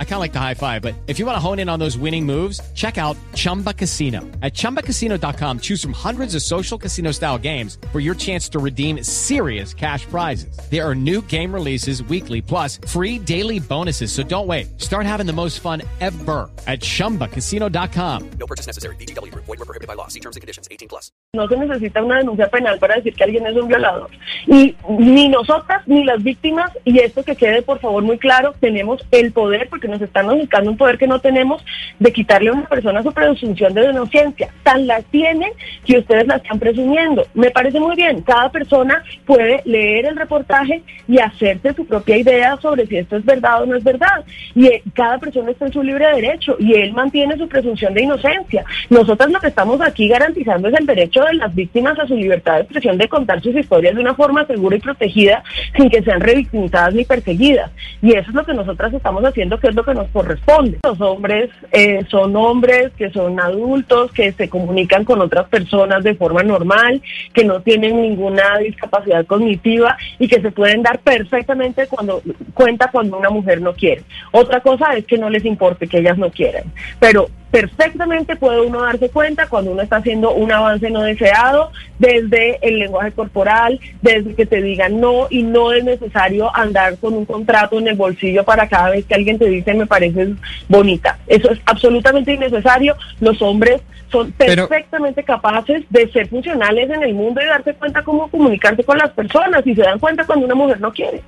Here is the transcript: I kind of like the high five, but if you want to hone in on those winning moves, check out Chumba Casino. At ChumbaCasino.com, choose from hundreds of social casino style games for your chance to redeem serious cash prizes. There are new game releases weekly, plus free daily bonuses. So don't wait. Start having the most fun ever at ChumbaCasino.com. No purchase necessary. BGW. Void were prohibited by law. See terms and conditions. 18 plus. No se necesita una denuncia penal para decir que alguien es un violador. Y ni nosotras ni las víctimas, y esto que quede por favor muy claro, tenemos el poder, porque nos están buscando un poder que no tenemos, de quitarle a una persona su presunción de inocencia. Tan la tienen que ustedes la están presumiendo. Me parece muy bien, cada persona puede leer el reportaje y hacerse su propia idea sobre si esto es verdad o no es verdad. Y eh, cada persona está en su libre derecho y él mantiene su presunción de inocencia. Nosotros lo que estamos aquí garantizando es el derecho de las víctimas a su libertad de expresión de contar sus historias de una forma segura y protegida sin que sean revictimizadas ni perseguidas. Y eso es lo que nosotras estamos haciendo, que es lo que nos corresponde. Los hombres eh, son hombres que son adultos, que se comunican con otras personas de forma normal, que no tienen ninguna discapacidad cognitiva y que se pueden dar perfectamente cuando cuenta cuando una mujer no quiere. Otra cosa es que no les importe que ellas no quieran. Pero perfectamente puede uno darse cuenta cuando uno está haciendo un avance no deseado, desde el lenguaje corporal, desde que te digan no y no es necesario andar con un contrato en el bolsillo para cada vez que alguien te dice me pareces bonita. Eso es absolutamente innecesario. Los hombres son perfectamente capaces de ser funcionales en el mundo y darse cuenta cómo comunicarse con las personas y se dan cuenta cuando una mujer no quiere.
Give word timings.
I 0.00 0.04
kind 0.04 0.14
of 0.14 0.20
like 0.20 0.32
the 0.32 0.40
high 0.40 0.54
five, 0.54 0.82
but 0.82 0.94
if 1.06 1.20
you 1.20 1.26
want 1.26 1.36
to 1.36 1.40
hone 1.40 1.60
in 1.60 1.68
on 1.68 1.78
those 1.78 1.96
winning 1.96 2.26
moves, 2.26 2.60
check 2.74 2.98
out 2.98 3.16
Chumba 3.34 3.72
Casino. 3.72 4.22
At 4.42 4.54
ChumbaCasino.com, 4.54 5.60
choose 5.60 5.80
from 5.80 5.92
hundreds 5.92 6.34
of 6.34 6.42
social 6.42 6.76
casino 6.76 7.12
style 7.12 7.38
games 7.38 7.78
for 7.92 8.00
your 8.00 8.16
chance 8.16 8.48
to 8.48 8.58
redeem 8.58 9.04
serious 9.04 9.72
cash 9.72 10.04
prizes. 10.06 10.58
There 10.68 10.84
are 10.84 10.96
new 10.96 11.22
game 11.22 11.54
releases 11.54 12.02
weekly, 12.02 12.42
plus 12.42 12.80
free 12.88 13.20
daily 13.20 13.60
bonuses. 13.60 14.10
So 14.10 14.24
don't 14.24 14.48
wait. 14.48 14.80
Start 14.80 15.06
having 15.06 15.26
the 15.26 15.32
most 15.32 15.60
fun 15.60 15.82
ever 16.00 16.50
at 16.66 16.80
ChumbaCasino.com. 16.80 18.30
No 18.40 18.46
purchase 18.46 18.66
necessary. 18.66 18.96
BGW. 18.96 19.32
Void 19.34 19.46
were 19.46 19.56
prohibited 19.58 19.86
by 19.86 19.94
law. 19.94 20.08
See 20.08 20.20
terms 20.20 20.34
and 20.34 20.40
conditions. 20.40 20.66
18 20.72 20.88
plus. 20.88 21.12
No 21.34 21.46
se 21.46 21.56
necesita 21.56 22.02
una 22.02 22.16
denuncia 22.18 22.48
penal 22.48 22.78
para 22.78 22.96
decir 22.96 23.14
que 23.14 23.22
alguien 23.22 23.46
es 23.46 23.54
un 23.54 23.68
violador. 23.68 24.10
Y 24.46 24.74
ni 24.88 25.28
nosotras 25.28 25.82
ni 25.86 26.04
las 26.04 26.22
víctimas, 26.22 26.72
y 26.84 27.00
esto 27.00 27.22
que 27.22 27.36
quede 27.36 27.60
por 27.60 27.80
favor 27.80 28.02
muy 28.02 28.18
claro, 28.18 28.54
tenemos 28.60 29.06
el 29.10 29.32
poder, 29.32 29.68
porque 29.68 29.87
nos 29.88 30.00
están 30.00 30.26
buscando 30.26 30.70
un 30.70 30.76
poder 30.76 30.98
que 30.98 31.06
no 31.06 31.18
tenemos, 31.20 31.64
de 31.98 32.12
quitarle 32.12 32.50
a 32.50 32.52
una 32.52 32.66
persona 32.66 33.02
su 33.02 33.12
presunción 33.12 33.74
de 33.74 33.90
inocencia. 33.90 34.48
Tan 34.62 34.86
la 34.86 35.02
tienen 35.02 35.50
que 35.84 35.98
ustedes 35.98 36.26
la 36.26 36.36
están 36.36 36.58
presumiendo. 36.58 37.26
Me 37.34 37.50
parece 37.50 37.80
muy 37.80 37.96
bien, 37.96 38.22
cada 38.22 38.50
persona 38.50 39.02
puede 39.26 39.62
leer 39.64 40.06
el 40.06 40.16
reportaje 40.16 40.82
y 41.06 41.18
hacerse 41.18 41.74
su 41.74 41.86
propia 41.86 42.16
idea 42.16 42.56
sobre 42.60 42.86
si 42.86 42.96
esto 42.96 43.16
es 43.16 43.24
verdad 43.24 43.62
o 43.62 43.66
no 43.66 43.76
es 43.76 43.84
verdad. 43.84 44.24
Y 44.54 44.66
eh, 44.66 44.82
cada 44.94 45.18
persona 45.18 45.50
está 45.50 45.66
en 45.66 45.72
su 45.72 45.82
libre 45.82 46.06
derecho 46.14 46.56
y 46.58 46.74
él 46.74 46.92
mantiene 46.92 47.36
su 47.36 47.48
presunción 47.48 47.94
de 47.94 48.02
inocencia. 48.02 48.64
Nosotros 48.90 49.30
lo 49.30 49.40
que 49.40 49.48
estamos 49.48 49.80
aquí 49.80 50.08
garantizando 50.08 50.68
es 50.68 50.74
el 50.78 50.86
derecho 50.86 51.22
de 51.24 51.34
las 51.34 51.54
víctimas 51.54 51.98
a 51.98 52.06
su 52.06 52.14
libertad 52.14 52.56
de 52.56 52.60
expresión 52.62 52.98
de 52.98 53.08
contar 53.08 53.40
sus 53.42 53.54
historias 53.54 53.94
de 53.94 54.00
una 54.00 54.14
forma 54.14 54.46
segura 54.46 54.76
y 54.76 54.80
protegida 54.80 55.42
sin 55.76 55.90
que 55.90 56.02
sean 56.02 56.20
revictimizadas 56.20 56.94
ni 56.94 57.04
perseguidas. 57.04 57.70
Y 58.02 58.12
eso 58.12 58.30
es 58.30 58.34
lo 58.34 58.44
que 58.44 58.54
nosotras 58.54 58.92
estamos 58.92 59.24
haciendo, 59.24 59.58
que 59.58 59.68
es 59.68 59.74
lo 59.78 59.84
que 59.84 59.94
nos 59.94 60.08
corresponde. 60.08 60.78
Los 60.82 61.00
hombres 61.00 61.50
eh, 61.70 62.04
son 62.10 62.34
hombres 62.36 62.92
que 62.96 63.10
son 63.10 63.38
adultos, 63.40 64.10
que 64.12 64.32
se 64.32 64.48
comunican 64.48 65.04
con 65.04 65.20
otras 65.20 65.48
personas 65.48 66.02
de 66.02 66.14
forma 66.14 66.42
normal, 66.42 67.00
que 67.32 67.44
no 67.44 67.60
tienen 67.60 68.02
ninguna 68.02 68.58
discapacidad 68.58 69.24
cognitiva 69.26 69.96
y 70.18 70.26
que 70.26 70.40
se 70.40 70.50
pueden 70.50 70.82
dar 70.82 70.98
perfectamente 70.98 71.86
cuando 71.86 72.22
cuenta 72.54 72.90
cuando 72.90 73.18
una 73.18 73.30
mujer 73.30 73.60
no 73.60 73.72
quiere. 73.72 74.02
Otra 74.32 74.60
cosa 74.60 74.94
es 74.96 75.06
que 75.06 75.16
no 75.16 75.30
les 75.30 75.44
importe 75.44 75.86
que 75.86 75.98
ellas 75.98 76.18
no 76.18 76.30
quieran. 76.30 76.64
Pero 76.98 77.28
perfectamente 77.50 78.36
puede 78.36 78.60
uno 78.60 78.82
darse 78.82 79.08
cuenta 79.10 79.46
cuando 79.46 79.72
uno 79.72 79.82
está 79.82 79.96
haciendo 79.96 80.32
un 80.32 80.52
avance 80.52 80.90
no 80.90 81.02
deseado, 81.02 81.72
desde 81.98 82.58
el 82.66 82.78
lenguaje 82.78 83.12
corporal, 83.12 83.80
desde 84.02 84.34
que 84.34 84.46
te 84.46 84.62
digan 84.62 85.00
no 85.00 85.26
y 85.30 85.42
no 85.42 85.72
es 85.72 85.84
necesario 85.84 86.54
andar 86.54 86.98
con 86.98 87.14
un 87.14 87.24
contrato 87.24 87.78
en 87.78 87.88
el 87.88 87.96
bolsillo 87.96 88.44
para 88.44 88.68
cada 88.68 88.90
vez 88.90 89.04
que 89.06 89.14
alguien 89.14 89.38
te 89.38 89.46
dice 89.46 89.74
me 89.74 89.86
pareces 89.86 90.30
bonita. 90.68 91.18
Eso 91.26 91.50
es 91.50 91.58
absolutamente 91.66 92.32
innecesario. 92.32 92.96
Los 93.20 93.40
hombres 93.42 93.80
son 94.10 94.32
perfectamente 94.32 95.22
capaces 95.22 95.84
de 95.90 96.10
ser 96.10 96.28
funcionales 96.28 96.90
en 96.90 97.02
el 97.02 97.14
mundo 97.14 97.40
y 97.42 97.46
darse 97.46 97.74
cuenta 97.74 98.02
cómo 98.02 98.28
comunicarse 98.28 98.84
con 98.84 98.98
las 98.98 99.10
personas 99.10 99.66
y 99.66 99.74
se 99.74 99.82
dan 99.82 99.98
cuenta 99.98 100.24
cuando 100.24 100.46
una 100.46 100.54
mujer 100.54 100.80
no 100.80 100.92
quiere. 100.92 101.22